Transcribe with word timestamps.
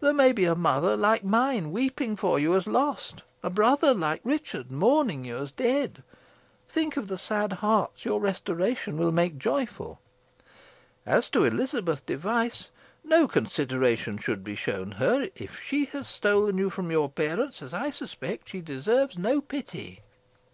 There 0.00 0.12
may 0.12 0.32
be 0.32 0.44
a 0.44 0.54
mother, 0.54 0.98
like 0.98 1.24
mine, 1.24 1.72
weeping 1.72 2.14
for 2.14 2.38
you 2.38 2.54
as 2.54 2.66
lost 2.66 3.22
a 3.42 3.48
brother, 3.48 3.94
like 3.94 4.20
Richard, 4.22 4.70
mourning 4.70 5.24
you 5.24 5.38
as 5.38 5.50
dead. 5.50 6.02
Think 6.68 6.98
of 6.98 7.08
the 7.08 7.16
sad 7.16 7.54
hearts 7.54 8.04
your 8.04 8.20
restoration 8.20 8.98
will 8.98 9.12
make 9.12 9.38
joyful. 9.38 9.98
As 11.06 11.30
to 11.30 11.44
Elizabeth 11.44 12.04
Device, 12.04 12.68
no 13.02 13.26
consideration 13.26 14.18
should 14.18 14.44
be 14.44 14.56
shown 14.56 14.90
her. 14.92 15.30
If 15.34 15.58
she 15.62 15.86
has 15.86 16.06
stolen 16.06 16.58
you 16.58 16.68
from 16.68 16.90
your 16.90 17.08
parents, 17.08 17.62
as 17.62 17.72
I 17.72 17.88
suspect, 17.88 18.50
she 18.50 18.60
deserves 18.60 19.16
no 19.16 19.40
pity." 19.40 20.00